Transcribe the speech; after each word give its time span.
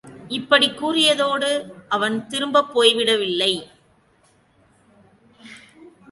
இப்படிக் 0.27 0.85
கூறியதோடு 0.85 1.71
அவன் 1.89 2.27
திரும்பிப் 2.27 2.79
போய்விடவில்லை. 2.79 3.67